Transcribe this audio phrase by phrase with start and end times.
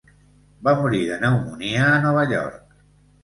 [0.67, 2.75] Va morir de pneumònia a Nova York.